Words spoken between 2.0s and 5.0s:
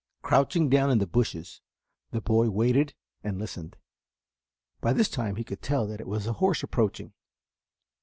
the boy waited and listened. By